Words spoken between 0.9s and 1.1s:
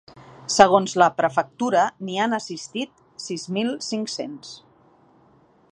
la